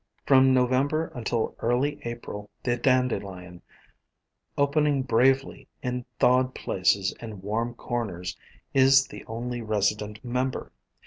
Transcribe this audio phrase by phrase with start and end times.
[0.25, 3.61] From November until early April the Dandelion,
[4.57, 8.35] opening bravely in thawed places and warm corners,
[8.73, 10.71] is the only resident member.